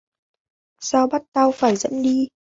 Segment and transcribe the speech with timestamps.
[0.81, 2.27] Sao bắt tao phải dẫn đi